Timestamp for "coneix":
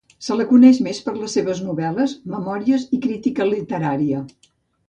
0.51-0.79